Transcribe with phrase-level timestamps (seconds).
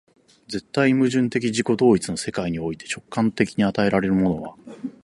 [0.47, 4.55] 絶対矛盾的自己同一の世界において、直観的に与えられるものは、